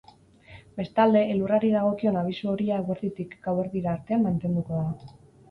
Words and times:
Bestalde, 0.79 1.21
elurrari 1.33 1.69
dagokion 1.75 2.17
abisu 2.23 2.49
horia 2.55 2.81
eguerditik 2.85 3.37
gauerdira 3.45 3.95
artean 3.99 4.27
mantenduko 4.27 4.83
da. 4.83 5.15